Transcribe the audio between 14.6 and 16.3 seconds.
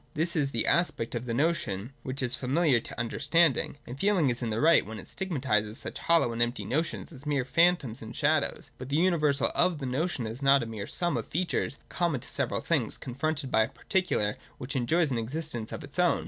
enjoys an existence of its own.